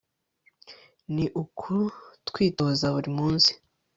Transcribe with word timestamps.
ni 1.13 1.25
ukurwitoza 1.41 2.85
buri 2.93 3.09
munsi 3.17 3.51